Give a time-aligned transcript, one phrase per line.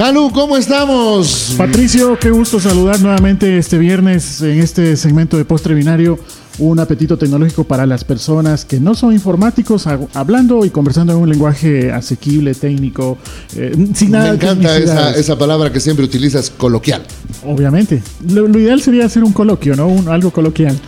[0.00, 1.56] Calu, ¿cómo estamos?
[1.58, 6.18] Patricio, qué gusto saludar nuevamente este viernes en este segmento de postre binario
[6.60, 11.28] un apetito tecnológico para las personas que no son informáticos, hablando y conversando en un
[11.28, 13.18] lenguaje asequible, técnico,
[13.56, 17.02] eh, sin nada Me encanta esa, palabra que siempre utilizas, coloquial.
[17.46, 18.02] Obviamente.
[18.28, 19.88] Lo, ideal sería hacer un coloquio, ¿no?
[19.88, 20.78] Un, algo coloquial.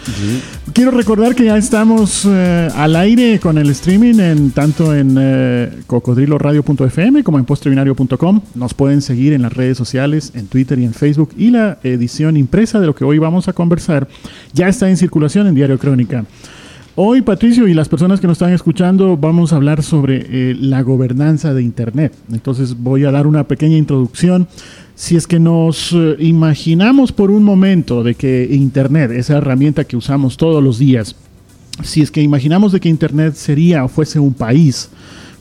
[0.74, 5.70] Quiero recordar que ya estamos eh, al aire con el streaming en tanto en eh,
[5.86, 8.41] cocodriloradio.fm como en postrebinario.com.
[8.54, 11.30] Nos pueden seguir en las redes sociales, en Twitter y en Facebook.
[11.37, 14.09] Y la edición impresa de lo que hoy vamos a conversar
[14.52, 16.25] ya está en circulación en Diario Crónica.
[16.97, 20.83] Hoy, Patricio, y las personas que nos están escuchando, vamos a hablar sobre eh, la
[20.83, 22.12] gobernanza de Internet.
[22.33, 24.48] Entonces voy a dar una pequeña introducción.
[24.97, 29.97] Si es que nos eh, imaginamos por un momento de que Internet, esa herramienta que
[29.97, 31.15] usamos todos los días,
[31.85, 34.91] si es que imaginamos de que Internet sería o fuese un país,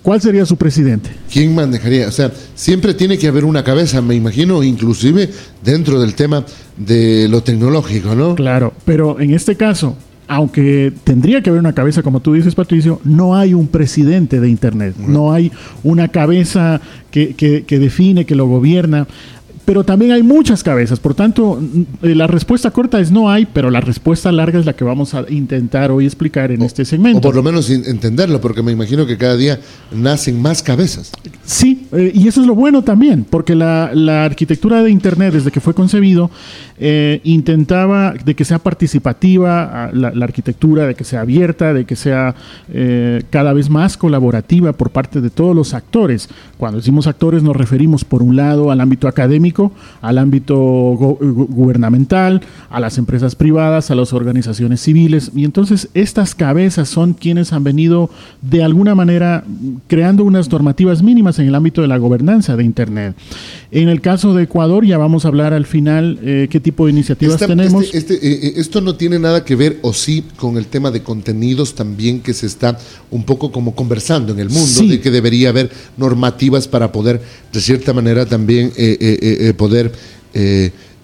[0.02, 1.12] ¿Cuál sería su presidente?
[1.32, 2.08] ¿Quién manejaría?
[2.08, 5.30] O sea, siempre tiene que haber una cabeza, me imagino, inclusive
[5.63, 6.44] dentro del tema
[6.76, 8.34] de lo tecnológico, ¿no?
[8.34, 9.96] Claro, pero en este caso,
[10.34, 14.48] aunque tendría que haber una cabeza, como tú dices, Patricio, no hay un presidente de
[14.48, 15.51] Internet, no hay
[15.84, 16.79] una cabeza
[17.12, 19.07] que, que define, que lo gobierna
[19.72, 21.00] pero también hay muchas cabezas.
[21.00, 21.58] Por tanto,
[22.02, 25.13] eh, la respuesta corta es no hay, pero la respuesta larga es la que vamos
[25.13, 27.20] a intentar hoy explicar en este segmento.
[27.20, 29.62] O por lo menos entenderlo, porque me imagino que cada día
[29.96, 31.13] nacen más cabezas.
[31.46, 35.62] Sí, eh, y eso es lo bueno también, porque la, arquitectura de Internet, desde que
[35.62, 36.30] fue concebido,
[36.78, 42.35] eh, intentaba de que sea participativa la, arquitectura, de que sea abierta, de que sea
[43.30, 46.28] cada vez más colaborativa por parte de todos los actores.
[46.58, 49.60] Cuando decimos actores nos referimos, por un lado, al ámbito académico,
[50.01, 55.31] al ámbito gubernamental, a las empresas privadas, a las organizaciones civiles.
[55.35, 58.09] Y entonces estas cabezas son quienes han venido
[58.41, 59.43] de alguna manera
[59.87, 63.15] creando unas normativas mínimas en el ámbito de la gobernanza de Internet.
[63.71, 66.91] En el caso de Ecuador, ya vamos a hablar al final eh, qué tipo de
[66.91, 67.83] iniciativas tenemos.
[67.85, 70.91] Este, este, eh, eh, esto no tiene nada que ver, o sí, con el tema
[70.91, 72.77] de contenidos también que se está
[73.09, 77.21] un poco como conversando en el mundo, de que debería haber normativas para poder,
[77.51, 78.71] de cierta manera, también
[79.57, 79.91] poder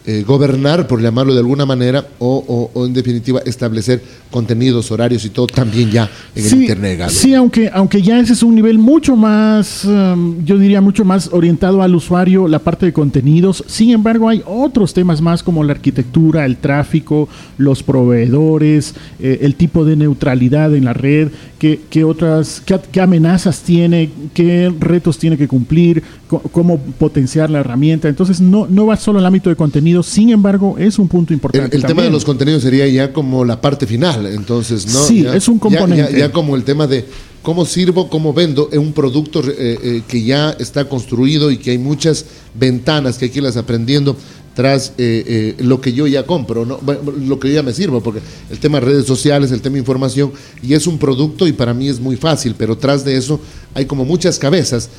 [0.10, 4.02] eh, gobernar, por llamarlo de alguna manera, o, en definitiva establecer
[4.32, 7.10] contenidos, horarios y todo también ya en el Internet.
[7.10, 11.30] Sí, aunque, aunque ya ese es un nivel mucho más, um, yo diría mucho más
[11.34, 13.66] orientado al usuario, la parte de contenidos.
[13.68, 19.56] Sin embargo, hay otros temas más como la arquitectura, el tráfico, los proveedores, eh, el
[19.56, 25.38] tipo de neutralidad en la red, qué, qué otras, qué, amenazas tiene, qué retos tiene
[25.38, 28.08] que cumplir, cómo potenciar la herramienta.
[28.08, 31.76] Entonces, no, no va solo al ámbito de contenido sin embargo, es un punto importante.
[31.76, 35.04] El, tema de los contenidos sería ya como la parte final, entonces, ¿no?
[35.04, 36.18] Sí, es un componente.
[36.18, 37.06] Ya, como el tema de
[37.42, 41.78] cómo sirvo, cómo vendo, un producto eh, eh, que ya está construido y que hay
[41.78, 44.16] muchas ventanas que hay que irlas aprendiendo
[44.54, 46.80] tras eh, lo que yo ya compro, ¿no?
[47.22, 49.82] lo que yo ya me sirvo, porque el tema de redes sociales, el tema de
[49.82, 50.32] información,
[50.64, 53.40] y es un producto y para mí es muy fácil, pero tras de eso
[53.76, 54.90] hay como muchas cabezas,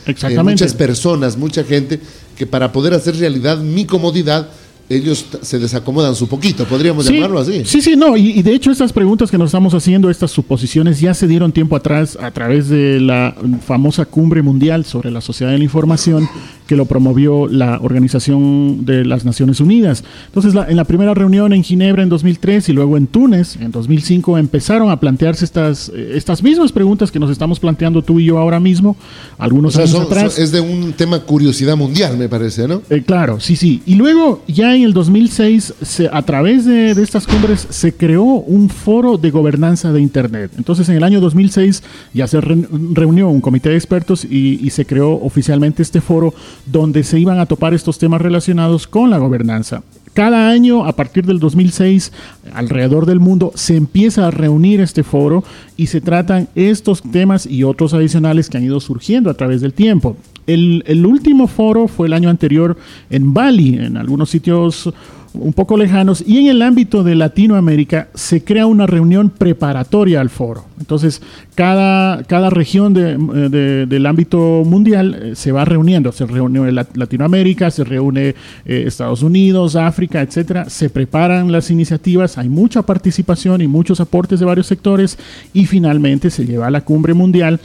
[0.45, 1.99] muchas personas, mucha gente
[2.39, 4.49] que para poder hacer realidad mi comodidad,
[4.89, 7.63] ellos se desacomodan su poquito, podríamos llamarlo así.
[7.65, 11.13] Sí, sí, no, y, de hecho estas preguntas que nos estamos haciendo, estas suposiciones, ya
[11.15, 13.35] se dieron tiempo atrás a través de la
[13.67, 16.29] famosa cumbre mundial sobre la sociedad de la información
[16.67, 20.05] que lo promovió la Organización de las Naciones Unidas.
[20.27, 24.37] Entonces, en la primera reunión en Ginebra en 2003 y luego en Túnez en 2005
[24.37, 28.39] empezaron a plantearse estas, eh, estas mismas preguntas que nos estamos planteando tú y yo
[28.39, 28.97] ahora mismo,
[29.39, 30.39] algunos años atrás.
[30.39, 32.83] es de un tema curiosidad mundial, me parece, ¿no?
[32.91, 33.83] Eh, claro, sí, sí.
[33.87, 38.69] Y luego ya en el 2006, se, a través de, estas cumbres, se creó un
[38.69, 40.53] foro de gobernanza de Internet.
[40.57, 41.83] Entonces, en el año 2006
[42.15, 46.35] ya se reunió un comité de expertos y, y se creó oficialmente este foro
[46.67, 49.83] donde se iban a topar estos temas relacionados con la gobernanza.
[50.15, 52.13] Cada año, a partir del 2006,
[52.53, 55.45] alrededor del mundo, se empieza a reunir este foro
[55.77, 59.75] y se tratan estos temas y otros adicionales que han ido surgiendo a través del
[59.75, 60.17] tiempo.
[60.49, 62.77] El, último foro fue el año anterior
[63.11, 64.91] en Bali, en algunos sitios
[65.35, 70.31] un poco lejanos, y en el ámbito de Latinoamérica se crea una reunión preparatoria al
[70.31, 70.65] foro.
[70.81, 71.21] Entonces,
[71.55, 76.13] cada, cada región del ámbito mundial eh, se va reuniendo.
[76.13, 78.35] Se reúne Latinoamérica, se reúne
[78.65, 80.71] eh, Estados Unidos, África, etcétera.
[80.71, 85.19] Se preparan las iniciativas, hay mucha participación y muchos aportes de varios sectores,
[85.53, 87.61] y finalmente se lleva a la cumbre mundial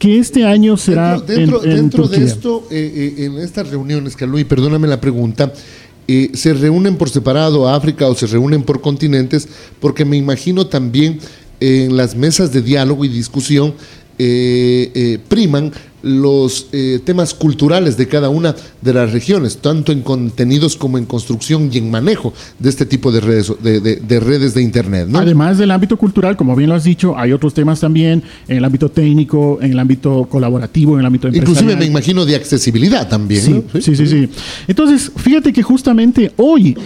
[0.00, 4.46] que este año será dentro, dentro, de esto, eh, eh, en estas reuniones, que Luis,
[4.46, 5.52] perdóname la pregunta,
[6.08, 9.46] eh, ¿se reúnen por separado África o se reúnen por continentes?
[9.78, 11.18] Porque me imagino también
[11.60, 13.74] en las mesas de diálogo y discusión
[15.28, 20.98] priman los eh, temas culturales de cada una de las regiones, tanto en contenidos como
[20.98, 25.08] en construcción y en manejo de este tipo de redes de, redes de Internet.
[25.14, 28.64] Además del ámbito cultural, como bien lo has dicho, hay otros temas también en el
[28.64, 31.52] ámbito técnico, en el ámbito colaborativo, en el ámbito empresarial.
[31.58, 33.42] Inclusive me imagino de accesibilidad también.
[33.42, 34.28] sí, sí, sí, sí.
[34.66, 36.76] Entonces, fíjate que justamente hoy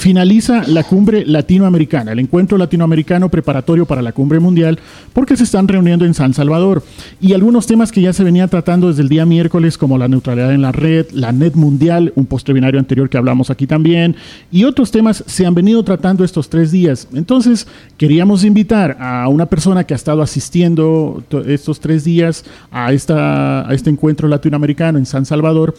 [0.00, 4.78] finaliza la cumbre latinoamericana, el encuentro latinoamericano preparatorio para la cumbre mundial,
[5.12, 6.82] porque se están reuniendo en San Salvador.
[7.20, 10.54] Y algunos temas que ya se venía tratando desde el día miércoles, como la neutralidad
[10.54, 14.16] en la red, la net mundial, un postrebinario anterior que hablamos aquí también,
[14.50, 17.06] y otros temas se han venido tratando estos tres días.
[17.12, 17.66] Entonces,
[17.98, 23.74] queríamos invitar a una persona que ha estado asistiendo estos tres días a, esta, a
[23.74, 25.74] este encuentro latinoamericano en San Salvador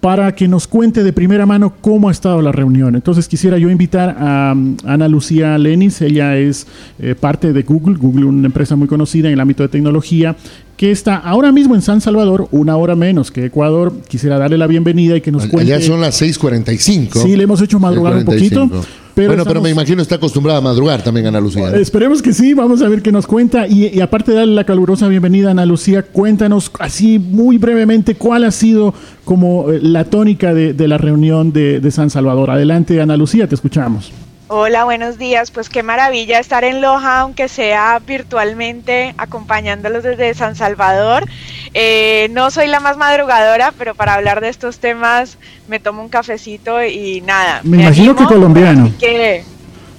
[0.00, 2.94] para que nos cuente de primera mano cómo ha estado la reunión.
[2.94, 6.66] Entonces quisiera yo invitar a um, Ana Lucía Lenis, ella es
[6.98, 10.36] eh, parte de Google, Google una empresa muy conocida en el ámbito de tecnología,
[10.76, 13.92] que está ahora mismo en San Salvador, una hora menos que Ecuador.
[14.08, 15.70] Quisiera darle la bienvenida y que nos cuente.
[15.70, 17.22] Ya son las 6:45.
[17.22, 18.68] Sí, le hemos hecho madrugar un poquito.
[19.14, 21.70] Bueno, pero me imagino está acostumbrada a madrugar también Ana Lucía.
[21.76, 23.66] Esperemos que sí, vamos a ver qué nos cuenta.
[23.66, 28.44] Y, aparte de darle la calurosa bienvenida a Ana Lucía, cuéntanos así muy brevemente cuál
[28.44, 28.94] ha sido
[29.24, 32.50] como eh, la tónica de, la reunión de, de San Salvador.
[32.50, 34.12] Adelante, Ana Lucía, te escuchamos.
[34.48, 35.50] Hola, buenos días.
[35.50, 41.24] Pues qué maravilla estar en Loja, aunque sea virtualmente, acompañándolos desde San Salvador.
[41.72, 46.10] Eh, no soy la más madrugadora, pero para hablar de estos temas me tomo un
[46.10, 47.60] cafecito y nada.
[47.62, 48.92] Me, imagino que colombiano.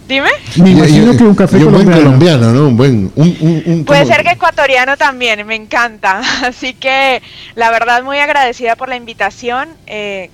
[0.08, 0.30] Dime.
[0.58, 1.80] Me imagino que un café colombiano.
[1.80, 2.68] Un buen colombiano, ¿no?
[2.68, 6.22] Un buen, un, Puede ser que ecuatoriano también, me encanta.
[6.46, 7.24] Así que
[7.56, 9.70] la verdad muy agradecida por la invitación.
[9.88, 10.30] Eh,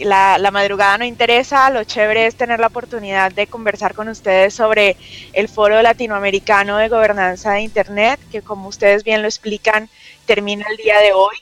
[0.00, 4.96] la, madrugada no interesa, lo chévere es tener la oportunidad de conversar con ustedes sobre
[5.32, 9.88] el Foro Latinoamericano de Gobernanza de Internet, que como ustedes bien lo explican,
[10.26, 11.36] termina el día de hoy,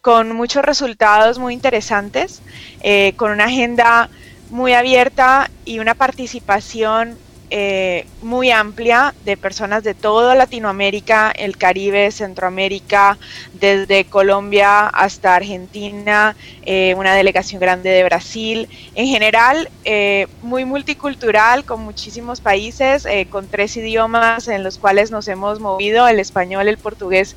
[0.00, 2.42] con muchos resultados muy interesantes,
[2.82, 4.10] eh, con una agenda
[4.50, 7.18] muy abierta y una participación
[7.56, 13.16] eh, muy amplia de personas de toda Latinoamérica, el Caribe, Centroamérica,
[13.52, 16.34] desde Colombia hasta Argentina,
[16.66, 18.68] eh, una delegación grande de Brasil.
[18.96, 25.28] En general, eh, muy multicultural, con muchísimos países, con tres idiomas en los cuales nos
[25.28, 27.36] hemos movido, el español, el portugués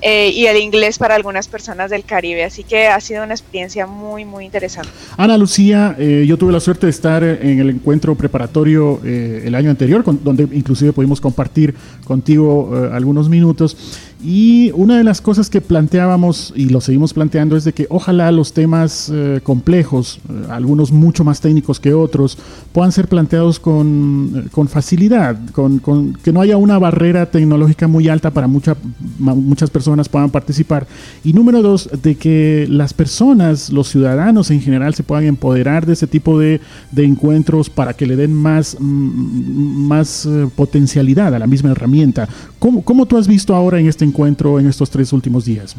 [0.00, 2.44] y el inglés para algunas personas del Caribe.
[2.44, 4.90] Así que ha sido una experiencia muy, muy interesante.
[5.16, 9.00] Ana Lucía, yo tuve la suerte de estar en el encuentro preparatorio
[9.48, 11.74] el año anterior, donde inclusive pudimos compartir
[12.04, 13.76] contigo algunos minutos.
[14.20, 18.32] Y una de las cosas que planteábamos y lo seguimos planteando es de que ojalá
[18.32, 22.36] los temas eh, complejos, eh, algunos mucho más técnicos que otros,
[22.72, 27.86] puedan ser planteados con, eh, con facilidad, con, con, que no haya una barrera tecnológica
[27.86, 28.76] muy alta para mucha,
[29.18, 30.88] muchas personas puedan participar.
[31.22, 35.92] Y número dos, de que las personas, los ciudadanos en general, se puedan empoderar de
[35.92, 36.60] ese tipo de,
[36.90, 42.28] de encuentros para que le den más, más potencialidad a la misma herramienta.
[42.58, 45.76] ¿Cómo, ¿Cómo tú has visto ahora en este encuentro en estos tres últimos días?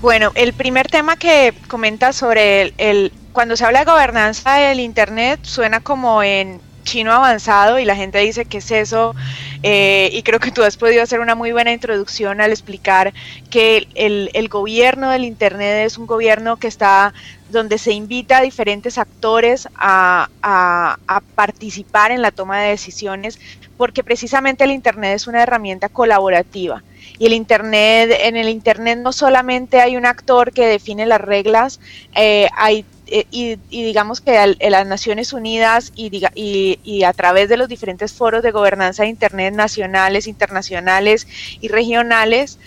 [0.00, 5.40] Bueno, el primer tema que comenta sobre el, cuando se habla de gobernanza del Internet
[5.42, 9.14] suena como en chino avanzado y la gente dice qué es eso
[9.62, 13.12] eh, y creo que tú has podido hacer una muy buena introducción al explicar
[13.50, 17.14] que el, gobierno del Internet es un gobierno que está
[17.50, 23.38] donde se invita a diferentes actores a, a participar en la toma de decisiones
[23.76, 26.84] porque precisamente el Internet es una herramienta colaborativa.
[27.18, 31.80] Y el Internet, en el Internet no solamente hay un actor que define las reglas,
[32.14, 37.58] eh, hay eh, y, digamos que las Naciones Unidas y, y, y, a través de
[37.58, 41.28] los diferentes foros de gobernanza de Internet nacionales, internacionales
[41.60, 42.58] y regionales,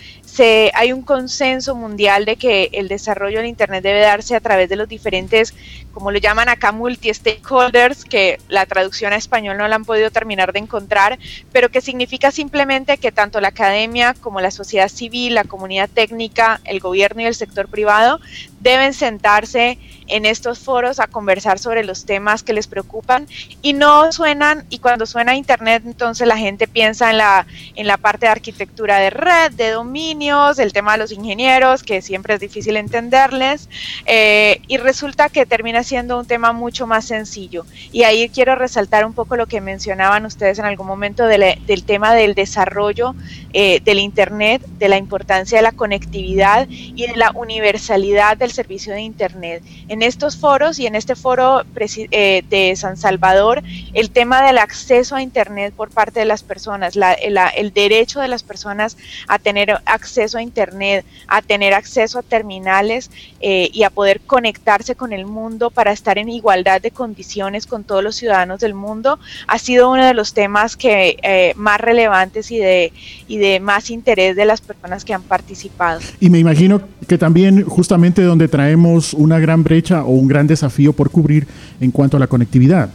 [0.74, 4.76] hay un consenso mundial de que el desarrollo del Internet debe darse a través de
[4.76, 5.54] los diferentes,
[5.92, 10.52] como lo llaman acá, multi-stakeholders, que la traducción a español no la han podido terminar
[10.52, 11.18] de encontrar,
[11.52, 16.60] pero que significa simplemente que tanto la academia como la sociedad civil, la comunidad técnica,
[16.64, 18.20] el gobierno y el sector privado
[18.60, 19.78] deben sentarse
[20.08, 23.26] en estos foros a conversar sobre los temas que les preocupan.
[23.62, 27.96] Y no suenan, y cuando suena Internet, entonces la gente piensa en la, en la
[27.96, 32.40] parte de arquitectura de red, de dominio, el tema de los ingenieros, que siempre es
[32.40, 33.68] difícil entenderles,
[34.06, 37.66] eh, y resulta que termina siendo un tema mucho más sencillo.
[37.92, 42.14] Y ahí quiero resaltar un poco lo que mencionaban ustedes en algún momento del tema
[42.14, 43.14] del desarrollo
[43.52, 48.94] eh, del Internet, de la importancia de la conectividad y de la universalidad del servicio
[48.94, 49.62] de Internet.
[49.88, 55.14] En estos foros y en este foro eh, de San Salvador, el tema del acceso
[55.14, 58.96] a Internet por parte de las personas, el derecho de las personas
[59.28, 63.10] a tener acceso a Internet, a tener acceso a terminales
[63.40, 67.84] eh, y a poder conectarse con el mundo para estar en igualdad de condiciones con
[67.84, 72.50] todos los ciudadanos del mundo, ha sido uno de los temas que eh, más relevantes
[72.50, 72.92] y de,
[73.28, 76.00] y de más interés de las personas que han participado.
[76.20, 80.92] Y me imagino que también justamente donde traemos una gran brecha o un gran desafío
[80.92, 81.46] por cubrir
[81.80, 82.90] en cuanto a la conectividad.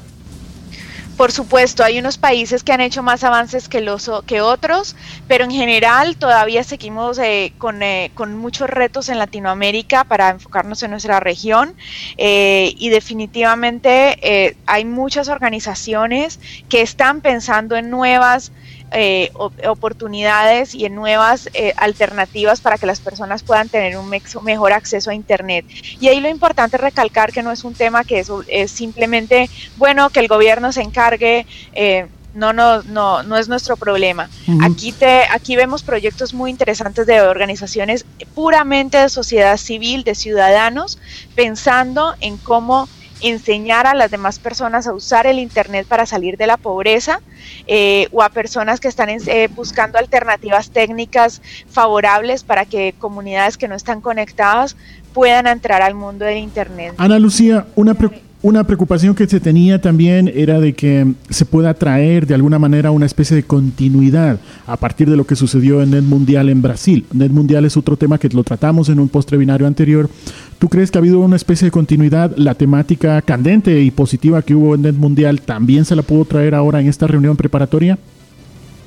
[1.21, 4.95] Por supuesto, hay unos países que han hecho más avances que, los, que otros,
[5.27, 10.81] pero en general todavía seguimos eh, con, eh, con, muchos retos en Latinoamérica para enfocarnos
[10.81, 11.75] en nuestra región
[12.17, 18.51] eh, y definitivamente hay muchas organizaciones que están pensando en nuevas
[18.93, 19.31] eh,
[19.67, 24.09] oportunidades y en nuevas eh, alternativas para que las personas puedan tener un
[24.43, 25.65] mejor acceso a Internet.
[25.99, 29.49] Y ahí lo importante es recalcar que no es un tema que es, es simplemente,
[29.77, 31.45] bueno, que el gobierno se encargue.
[31.73, 34.29] Eh, no, no, no, no es nuestro problema.
[34.61, 40.97] Aquí te, aquí vemos proyectos muy interesantes de organizaciones puramente de sociedad civil, de ciudadanos,
[41.35, 42.87] pensando en cómo
[43.21, 47.21] enseñar a las demás personas a usar el Internet para salir de la pobreza
[47.67, 53.67] eh, o a personas que están eh, buscando alternativas técnicas favorables para que comunidades que
[53.67, 54.75] no están conectadas
[55.13, 56.95] puedan entrar al mundo del Internet.
[56.97, 61.75] Ana Lucía, una pregunta una preocupación que se tenía también era de que se pueda
[61.75, 65.91] traer de alguna manera una especie de continuidad a partir de lo que sucedió en
[65.91, 67.05] Net Mundial en Brasil.
[67.13, 70.09] Net Mundial es otro tema que lo tratamos en un post-webinario anterior.
[70.57, 72.35] ¿Tú crees que ha habido una especie de continuidad?
[72.35, 76.55] ¿La temática candente y positiva que hubo en Net Mundial también se la pudo traer
[76.55, 77.99] ahora en esta reunión preparatoria?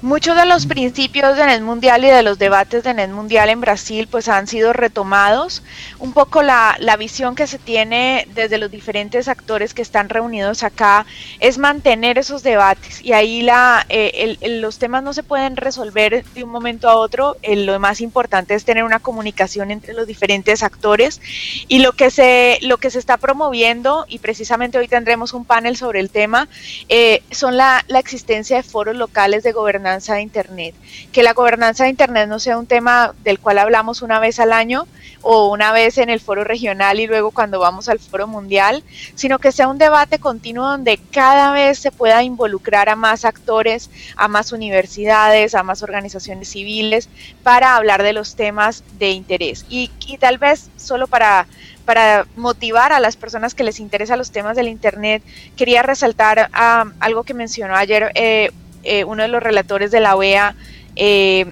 [0.05, 3.63] Muchos de los principios de NET Mundial y de los debates de NET Mundial en
[3.63, 5.63] Brasil pues han sido retomados.
[5.99, 10.63] Un poco la, la, visión que se tiene desde los diferentes actores que están reunidos
[10.63, 11.07] acá
[11.41, 16.45] es mantener esos debates y ahí la, eh, los temas no se pueden resolver de
[16.45, 17.39] un momento a otro.
[17.43, 21.23] lo más importante es tener una comunicación entre los diferentes actores
[21.67, 25.79] y lo que se, lo que se está promoviendo y precisamente hoy tendremos un panel
[25.79, 26.47] sobre el tema
[26.91, 29.53] eh, son la, la existencia de foros locales de
[29.95, 30.75] de Internet.
[31.13, 34.53] Que la gobernanza de Internet no sea un tema del cual hablamos una vez al
[34.53, 34.87] año
[35.23, 38.85] o una vez en el foro regional y luego cuando vamos al foro mundial,
[39.15, 43.91] sino que sea un debate continuo donde cada vez se pueda involucrar a más actores,
[44.17, 47.09] a más universidades, a más organizaciones civiles
[47.43, 49.65] para hablar de los temas de interés.
[49.69, 51.47] Y, tal vez solo para
[51.85, 55.23] para motivar a las personas que les interesan los temas del Internet,
[55.55, 58.51] quería resaltar ah, algo que mencionó ayer eh,
[58.85, 60.55] eh, uno de los relatores de la OEA,
[60.97, 61.47] eh,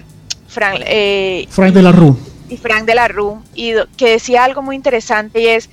[0.47, 2.15] Frank, eh, Frank de la Rue.
[2.49, 5.69] Y Frank de la Rue, y que decía algo muy interesante y es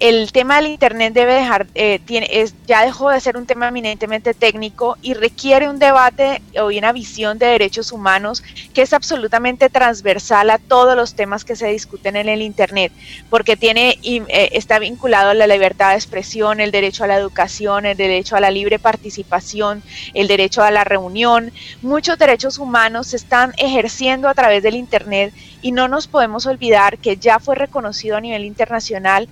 [0.00, 3.68] el tema del Internet debe dejar, eh, tiene, es, ya dejó de ser un tema
[3.68, 8.42] eminentemente técnico y requiere un debate o una visión de derechos humanos
[8.72, 12.92] que es absolutamente transversal a todos los temas que se discuten en el Internet,
[13.28, 17.84] porque tiene, eh, está vinculado a la libertad de expresión, el derecho a la educación,
[17.84, 19.82] el derecho a la libre participación,
[20.14, 21.52] el derecho a la reunión.
[21.82, 26.96] Muchos derechos humanos se están ejerciendo a través del Internet y no nos podemos olvidar
[26.96, 29.28] que ya fue reconocido a nivel internacional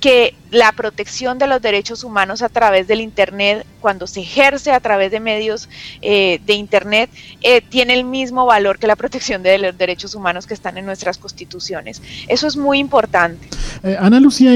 [0.00, 4.80] que la protección de los derechos humanos a través del Internet, cuando se ejerce a
[4.80, 5.68] través de medios
[6.02, 7.10] eh, de Internet,
[7.42, 10.86] eh, tiene el mismo valor que la protección de los derechos humanos que están en
[10.86, 12.02] nuestras constituciones.
[12.28, 13.48] Eso es muy importante.
[13.82, 14.52] Eh, Ana Lucía,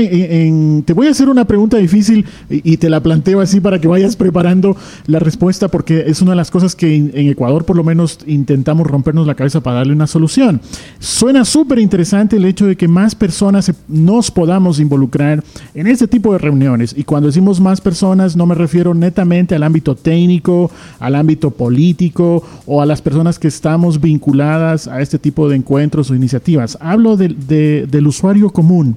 [0.84, 4.16] te voy a hacer una pregunta difícil y, te la planteo así para que vayas
[4.16, 4.76] preparando
[5.06, 8.86] la respuesta, porque es una de las cosas que en, Ecuador por lo menos intentamos
[8.86, 10.60] rompernos la cabeza para darle una solución.
[10.98, 15.42] Suena súper interesante el hecho de que más personas nos podamos involucrar
[15.74, 16.94] en este tipo de reuniones.
[16.96, 22.80] Y cuando decimos más personas, no me refiero al ámbito técnico, al ámbito político o
[22.80, 26.78] a las personas que estamos vinculadas a este tipo de encuentros o iniciativas.
[26.80, 28.96] Hablo del usuario común.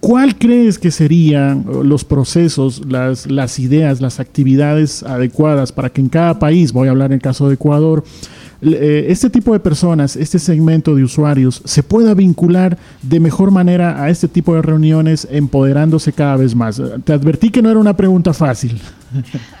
[0.00, 6.08] ¿Cuál crees que serían los procesos, las, las ideas, las actividades adecuadas para que en
[6.08, 10.16] cada país, voy a hablar en el caso de Ecuador, eh, este tipo de personas,
[10.16, 15.26] este segmento de usuarios, se pueda vincular de mejor manera a este tipo de reuniones,
[15.30, 16.80] empoderándose cada vez más?
[17.04, 18.80] Te advertí que no era una pregunta fácil.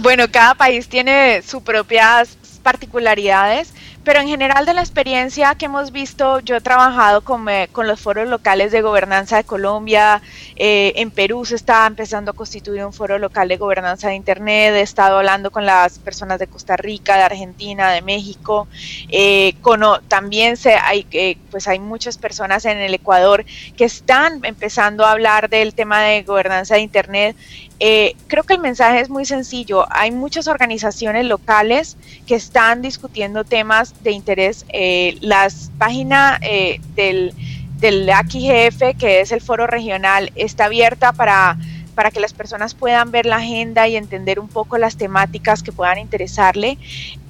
[0.00, 3.72] Bueno, cada país tiene sus propias particularidades,
[4.06, 7.88] pero en general de la experiencia que hemos visto, yo he trabajado con, eh, con
[7.88, 10.22] los foros locales de gobernanza de Colombia,
[10.54, 14.74] eh, en Perú se está empezando a constituir un foro local de gobernanza de Internet,
[14.76, 18.68] he estado hablando con las personas de Costa Rica, de Argentina, de México,
[19.08, 23.44] eh, con, también se, hay, pues hay muchas personas en el Ecuador
[23.76, 27.36] que están empezando a hablar del tema de gobernanza de Internet
[27.78, 29.86] eh, creo que el mensaje es muy sencillo.
[29.90, 31.96] Hay muchas organizaciones locales
[32.26, 34.64] que están discutiendo temas de interés.
[34.68, 37.34] Eh, las páginas eh, del,
[37.78, 41.58] del AQIGF, que es el foro regional, está abierta para
[41.96, 45.72] para que las personas puedan ver la agenda y entender un poco las temáticas que
[45.72, 46.78] puedan interesarle.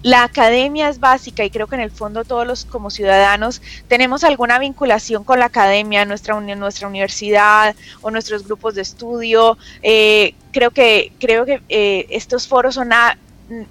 [0.03, 4.25] La academia es básica y creo que en el fondo todos los como ciudadanos tenemos
[4.25, 9.57] alguna vinculación con la academia, nuestra, nuestra universidad o nuestros grupos de estudio.
[9.83, 12.91] Eh, creo que, creo que eh, estos foros son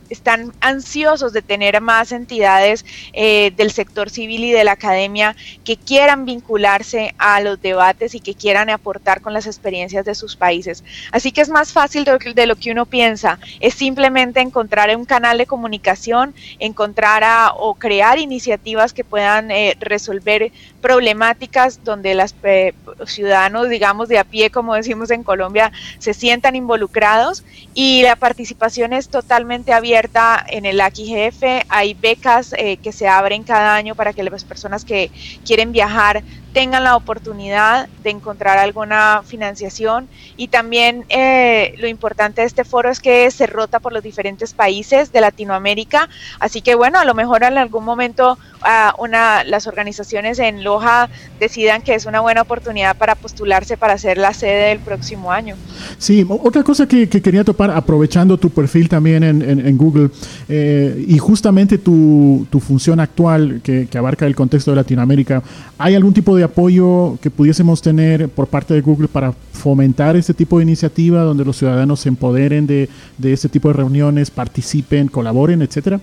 [0.10, 5.77] están ansiosos de tener más entidades eh, del sector civil y de la academia que
[5.77, 10.84] quieran vincularse a los debates y que quieran aportar con las experiencias de sus países.
[11.12, 15.38] Así que es más fácil de, lo que uno piensa, es simplemente encontrar un canal
[15.38, 17.15] de comunicación, encontrar
[17.58, 20.51] o crear iniciativas que puedan eh, resolver
[20.86, 22.75] problemáticas donde los eh,
[23.08, 28.94] ciudadanos, digamos, de a pie, como decimos en Colombia, se sientan involucrados y la participación
[28.94, 31.42] es totalmente abierta en el AQIGF.
[31.70, 35.10] Hay becas eh, que se abren cada año para que las personas que
[35.44, 36.22] quieren viajar
[36.55, 40.07] tengan la oportunidad de encontrar alguna financiación
[40.38, 44.53] y también eh, lo importante de este foro es que se rota por los diferentes
[44.53, 46.07] países de Latinoamérica,
[46.39, 51.09] así que bueno, a lo mejor en algún momento uh, una, las organizaciones en Loja
[51.41, 55.57] decidan que es una buena oportunidad para postularse para ser la sede del próximo año.
[55.97, 60.09] Sí, otra cosa que, quería topar, aprovechando tu perfil también en, Google
[60.47, 65.43] eh, y justamente tu, tu función actual que, que abarca el contexto de Latinoamérica,
[65.77, 70.34] ¿hay algún tipo de apoyo que pudiésemos tener por parte de Google para fomentar este
[70.34, 75.08] tipo de iniciativa donde los ciudadanos se empoderen de, de este tipo de reuniones, participen,
[75.08, 76.00] colaboren, etcétera?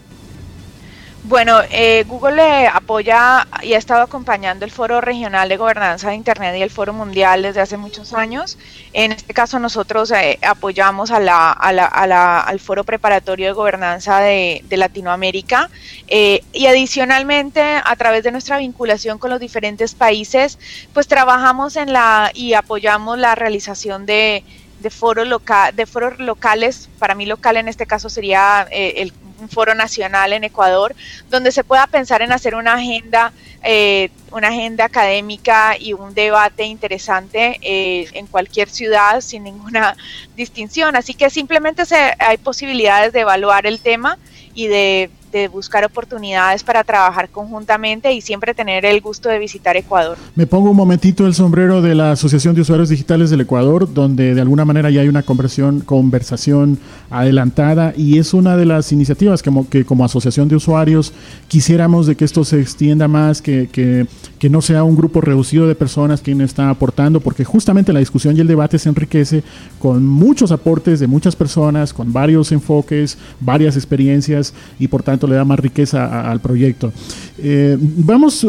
[1.32, 6.54] Bueno, eh, Google apoya y ha estado acompañando el Foro Regional de Gobernanza de Internet
[6.58, 8.58] y el Foro Mundial desde hace muchos años.
[8.92, 13.46] En este caso nosotros eh, apoyamos a la, a la, a la, al Foro Preparatorio
[13.46, 15.70] de Gobernanza de, Latinoamérica
[16.06, 20.58] eh, y adicionalmente a través de nuestra vinculación con los diferentes países,
[20.92, 24.44] pues trabajamos en la y apoyamos la realización de
[24.90, 25.26] foros,
[25.72, 30.44] de foros locales, para mí local en este caso sería el un foro nacional en
[30.44, 30.94] Ecuador,
[31.28, 36.64] donde se pueda pensar en hacer una agenda, eh, una agenda académica y un debate
[36.64, 39.96] interesante eh, en cualquier ciudad sin ninguna
[40.36, 40.96] distinción.
[40.96, 44.18] Así que simplemente se, hay posibilidades de evaluar el tema
[44.54, 49.76] y de de buscar oportunidades para trabajar conjuntamente y siempre tener el gusto de visitar
[49.76, 50.18] Ecuador.
[50.36, 54.34] Me pongo un momentito el sombrero de la Asociación de Usuarios Digitales del Ecuador, donde
[54.34, 56.78] de alguna manera ya hay una conversación, conversación
[57.10, 61.12] adelantada y es una de las iniciativas que, como asociación de usuarios
[61.48, 64.06] quisiéramos de que esto se extienda más, que, que,
[64.38, 68.36] que no sea un grupo reducido de personas quien está aportando, porque justamente la discusión
[68.36, 69.42] y el debate se enriquece
[69.78, 75.36] con muchos aportes de muchas personas, con varios enfoques, varias experiencias y por tanto le
[75.36, 76.92] da más riqueza al proyecto.
[77.38, 78.48] Eh, vamos eh,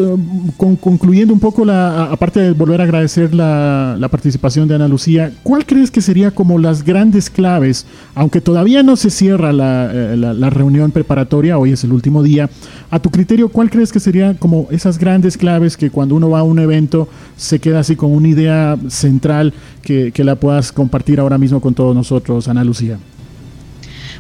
[0.58, 5.66] concluyendo un poco, la, aparte de volver a agradecer la, participación de Ana Lucía, ¿cuál
[5.66, 10.50] crees que sería como las grandes claves, aunque todavía no se cierra eh, la, la
[10.50, 12.50] reunión preparatoria, hoy es el último día,
[12.92, 16.40] a tu criterio, ¿cuál crees que sería como esas grandes claves que cuando uno va
[16.40, 21.20] a un evento se queda así con una idea central que, que la puedas compartir
[21.20, 23.00] ahora mismo con todos nosotros, Ana Lucía?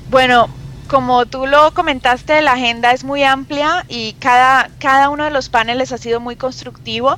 [0.09, 0.47] Bueno,
[0.93, 5.49] como tú lo comentaste, la agenda es muy amplia y cada, cada uno de los
[5.49, 7.17] paneles ha sido muy constructivo.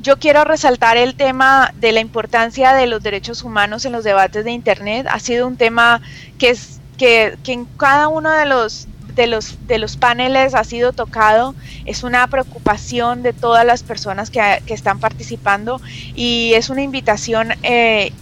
[0.00, 4.44] Yo quiero resaltar el tema de la importancia de los derechos humanos en los debates
[4.44, 5.08] de Internet.
[5.10, 6.00] Ha sido un tema
[6.38, 8.86] que, es, que, que en cada uno de los,
[9.16, 11.56] de los, de los paneles ha sido tocado.
[11.84, 15.80] Es una preocupación de todas las personas que, que están participando
[16.14, 18.12] y es una invitación eh,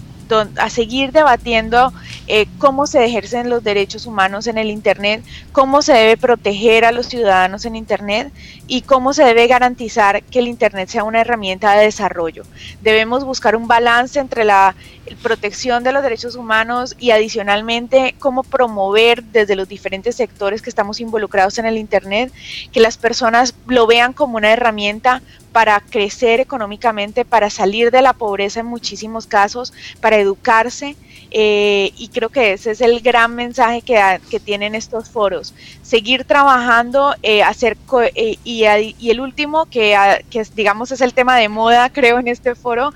[0.56, 1.92] a seguir debatiendo
[2.26, 6.92] eh, cómo se ejercen los derechos humanos en el Internet, cómo se debe proteger a
[6.92, 8.32] los ciudadanos en Internet
[8.66, 12.44] y cómo se debe garantizar que el Internet sea una herramienta de desarrollo.
[12.82, 14.74] Debemos buscar un balance entre la
[15.22, 21.00] protección de los derechos humanos y adicionalmente cómo promover desde los diferentes sectores que estamos
[21.00, 22.32] involucrados en el Internet
[22.72, 25.22] que las personas lo vean como una herramienta
[25.54, 30.96] para crecer económicamente, para salir de la pobreza en muchísimos casos, para educarse.
[31.30, 35.54] Eh, y creo que ese es el gran mensaje que, que tienen estos foros.
[35.82, 37.76] Seguir trabajando, eh, hacer
[38.14, 38.64] eh, y,
[38.98, 39.96] y, el último, que,
[40.28, 42.92] que, digamos es el tema de moda, creo, en este foro,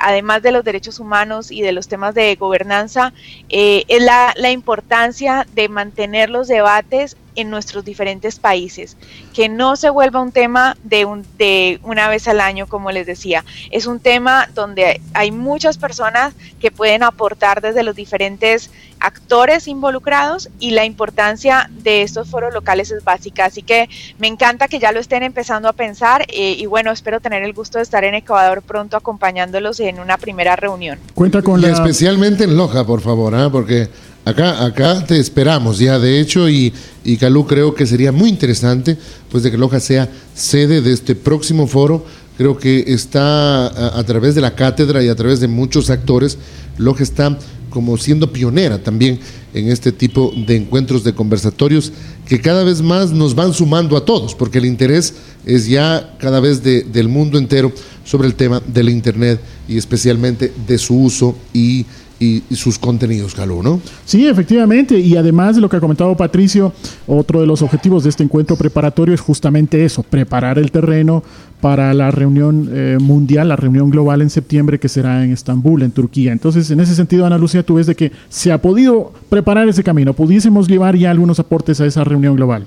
[0.00, 3.12] además de los derechos humanos y de los temas de gobernanza,
[3.48, 8.96] es la, la importancia de mantener los debates en nuestros diferentes países,
[9.36, 13.06] que no se vuelva un tema de, un, de una vez al año, como les
[13.06, 13.44] decía.
[13.70, 20.48] Es un tema donde hay muchas personas que pueden aportar desde los diferentes actores involucrados
[20.58, 23.44] y la importancia de estos foros locales es básica.
[23.44, 27.20] Así que me encanta que ya lo estén empezando a pensar eh, y bueno, espero
[27.20, 30.98] tener el gusto de estar en Ecuador pronto acompañándolos en una primera reunión.
[31.12, 33.50] Cuenta con y especialmente en Loja, por favor, ¿ah?
[33.52, 33.90] porque
[34.26, 38.98] Acá, acá te esperamos ya, de hecho, y, y Calú creo que sería muy interesante,
[39.42, 42.04] de que Loja sea sede de este próximo foro.
[42.36, 46.38] Creo que está a, través de la cátedra y a través de muchos actores,
[46.76, 47.38] Loja está
[47.70, 49.18] como siendo pionera también
[49.52, 51.92] en este tipo de encuentros de conversatorios
[52.26, 56.40] que cada vez más nos van sumando a todos, porque el interés es ya cada
[56.40, 57.72] vez del mundo entero
[58.04, 61.86] sobre el tema del Internet y especialmente de su uso y
[62.18, 63.80] y, sus contenidos, Calú, ¿no?
[64.04, 64.98] Sí, efectivamente.
[64.98, 66.72] Y además de lo que ha comentado Patricio,
[67.06, 71.22] otro de los objetivos de este encuentro preparatorio es justamente eso, preparar el terreno
[71.60, 75.90] para la reunión eh, mundial, la reunión global en septiembre que será en Estambul, en
[75.90, 76.32] Turquía.
[76.32, 79.82] Entonces, en ese sentido, Ana Lucía, tú ves de que se ha podido preparar ese
[79.82, 82.66] camino, pudiésemos llevar ya algunos aportes a esa reunión global.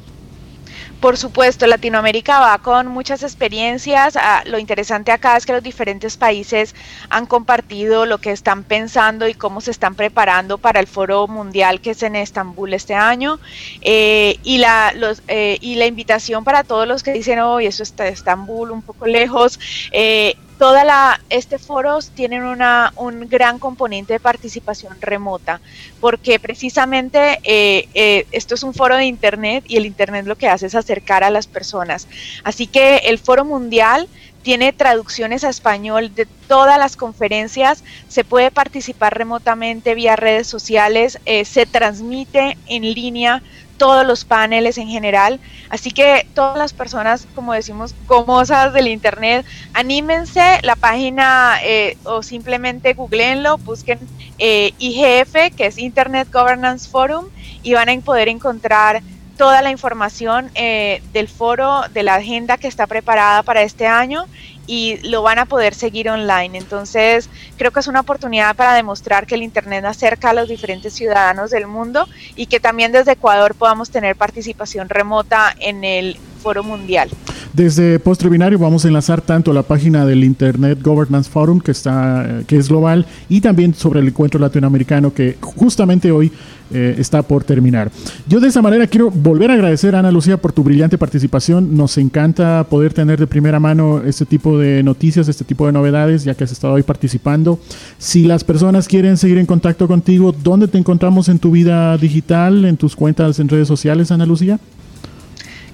[1.00, 4.18] Por supuesto, Latinoamérica va con muchas experiencias.
[4.18, 6.76] Ah, lo interesante acá es que los diferentes países
[7.10, 11.80] han compartido lo que están pensando y cómo se están preparando para el foro mundial
[11.80, 13.40] que es en Estambul este año.
[13.80, 17.82] Eh, y, la, los, eh, y la invitación para todos los que dicen, hoy eso
[17.82, 19.58] está Estambul un poco lejos.
[19.92, 25.62] Eh, toda la este foros tienen una, un gran componente de participación remota
[26.02, 30.50] porque precisamente eh, eh, esto es un foro de internet y el internet lo que
[30.50, 32.08] hace es acercar a las personas.
[32.44, 34.10] Así que el foro mundial
[34.42, 41.20] tiene traducciones a español de todas las conferencias, se puede participar remotamente vía redes sociales,
[41.26, 43.42] eh, se transmite en línea
[43.80, 45.40] todos los paneles en general.
[45.72, 52.22] Así que todas las personas, como decimos, gomosas del Internet, anímense la página eh, o
[52.22, 53.98] simplemente googleenlo, busquen
[54.38, 57.26] eh, IGF, que es Internet Governance Forum,
[57.64, 59.02] y van a poder encontrar
[59.40, 64.26] toda la información eh, del foro, de la agenda que está preparada para este año
[64.68, 66.58] y lo van a poder seguir online.
[66.58, 70.94] Entonces, creo que es una oportunidad para demostrar que el Internet acerca a los diferentes
[70.94, 76.64] ciudadanos del mundo y que también desde Ecuador podamos tener participación remota en el foro
[76.64, 77.10] mundial.
[77.54, 82.42] Desde Postre Binario vamos a enlazar tanto la página del Internet Governance Forum, que, está,
[82.48, 86.32] que es global, y también sobre el encuentro latinoamericano que justamente hoy
[86.72, 87.90] eh, está por terminar.
[88.28, 91.76] Yo de esa manera quiero volver a agradecer a Ana Lucía por tu brillante participación.
[91.76, 96.24] Nos encanta poder tener de primera mano este tipo de noticias, este tipo de novedades,
[96.24, 97.60] ya que has estado hoy participando.
[97.98, 102.64] Si las personas quieren seguir en contacto contigo, ¿dónde te encontramos en tu vida digital,
[102.66, 104.60] en tus cuentas en redes sociales, Ana Lucía?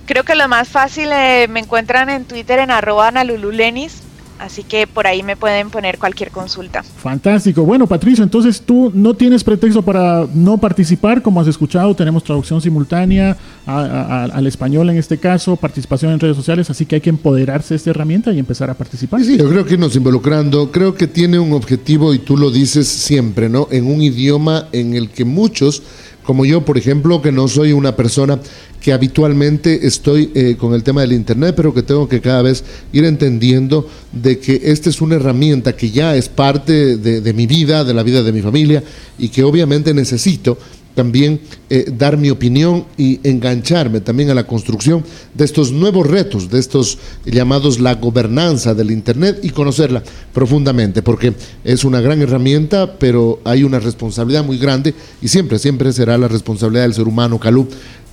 [0.05, 4.03] Creo que lo más fácil eh, me encuentran en Twitter en arroba analululenis.
[4.37, 6.83] Así que por ahí me pueden poner cualquier consulta.
[6.83, 7.63] Fantástico.
[7.63, 12.61] Bueno, Patricio, entonces tú no tienes pretexto para no participar, como has escuchado, tenemos traducción
[12.61, 17.73] simultánea al español en este caso, participación en redes sociales, así que hay que empoderarse
[17.73, 19.23] de esta herramienta y empezar a participar.
[19.23, 22.89] Sí, yo creo que nos involucrando, creo que tiene un objetivo y tú lo dices
[22.89, 23.69] siempre, ¿no?
[23.71, 25.81] En un idioma en el que muchos
[26.25, 28.39] como yo, por ejemplo, que no soy una persona
[28.81, 32.63] que habitualmente estoy eh, con el tema del Internet, pero que tengo que cada vez
[32.93, 37.47] ir entendiendo de que esta es una herramienta que ya es parte de, de mi
[37.47, 38.83] vida, de la vida de mi familia,
[39.17, 40.57] y que obviamente necesito
[40.95, 45.03] también eh, dar mi opinión y engancharme también a la construcción
[45.33, 50.01] de estos nuevos retos, de estos llamados la gobernanza del Internet y conocerla
[50.33, 55.91] profundamente, porque es una gran herramienta, pero hay una responsabilidad muy grande y siempre, siempre
[55.91, 57.67] será la responsabilidad del ser humano, Calú,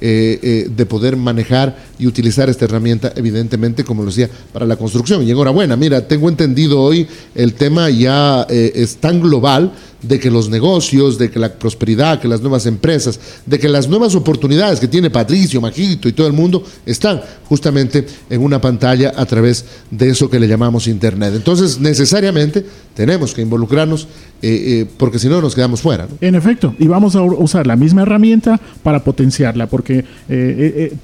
[0.05, 4.75] eh, eh, de poder manejar y utilizar esta herramienta, evidentemente, como lo decía, para la
[4.75, 5.23] construcción.
[5.23, 10.49] Y enhorabuena, mira, tengo entendido hoy el tema ya es tan global de que los
[10.49, 14.89] negocios, de que la prosperidad, que las nuevas empresas, de que las nuevas oportunidades que
[14.89, 20.11] tiene Patricio, Majito y todo el mundo están justamente en una pantalla a través de
[20.11, 21.35] eso que le llamamos Internet.
[21.37, 24.09] Entonces, necesariamente tenemos que involucrarnos
[24.43, 26.09] eh, porque si no nos quedamos fuera.
[26.21, 30.05] En efecto, y vamos a usar la misma herramienta para potenciarla, porque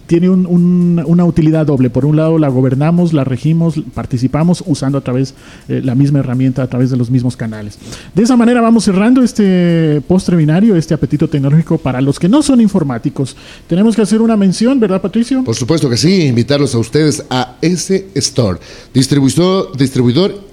[0.07, 1.91] tiene una utilidad doble.
[1.91, 5.35] Por un lado, la gobernamos, la regimos, participamos usando a través
[5.69, 7.79] la misma herramienta, a través de los mismos canales.
[8.15, 12.43] De esa manera vamos cerrando este postre binario, este apetito tecnológico para los que no
[12.43, 13.37] son informáticos.
[13.67, 15.45] Tenemos que hacer una mención, ¿verdad, Patricio?
[15.45, 18.59] Por supuesto que sí, invitarlos a ustedes a S Store,
[18.93, 20.48] distribuidor, distribuidor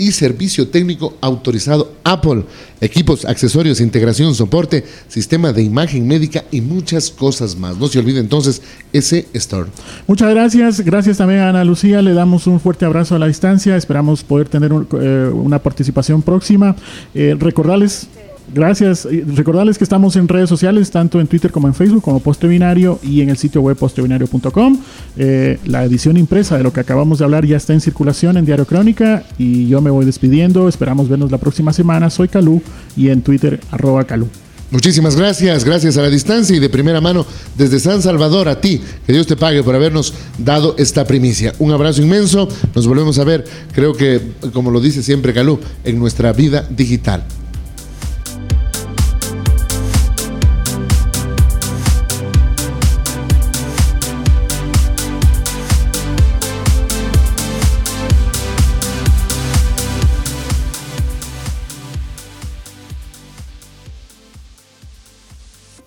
[0.00, 2.44] y servicio técnico autorizado Apple,
[2.80, 7.76] equipos, accesorios, integración, soporte, sistema de imagen médica y muchas cosas más.
[7.76, 8.62] No se olvide entonces
[8.94, 9.68] ese store.
[10.06, 13.76] Muchas gracias, gracias también a Ana Lucía, le damos un fuerte abrazo a la distancia,
[13.76, 16.74] esperamos poder tener eh, una participación próxima.
[17.14, 18.08] Eh, recordarles
[18.52, 19.06] Gracias.
[19.34, 22.98] Recordarles que estamos en redes sociales, tanto en Twitter como en Facebook, como Postre Binario
[23.02, 24.78] y en el sitio web postrebinario.com.
[25.16, 28.44] Eh, la edición impresa de lo que acabamos de hablar ya está en circulación en
[28.44, 30.68] Diario Crónica y yo me voy despidiendo.
[30.68, 32.10] Esperamos vernos la próxima semana.
[32.10, 32.60] Soy Calú
[32.96, 34.28] y en Twitter, arroba Calú.
[34.72, 37.26] Muchísimas gracias, gracias a la distancia y de primera mano
[37.58, 38.80] desde San Salvador a ti.
[39.04, 41.52] Que Dios te pague por habernos dado esta primicia.
[41.58, 44.20] Un abrazo inmenso, nos volvemos a ver, creo que,
[44.52, 47.24] como lo dice siempre Calú, en nuestra vida digital.